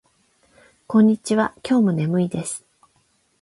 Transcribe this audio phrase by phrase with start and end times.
[0.87, 1.53] こんにちは。
[1.63, 2.65] 今日も眠いです。